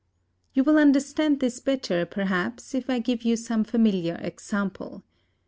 [0.55, 5.03] You will understand this better, perhaps, if I give you some familiar example.